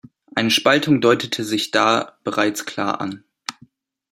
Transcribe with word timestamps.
Eine 0.33 0.49
Spaltung 0.49 0.99
deutete 0.99 1.43
sich 1.43 1.69
da 1.69 2.17
bereits 2.23 2.65
klar 2.65 3.01
an. 3.01 3.23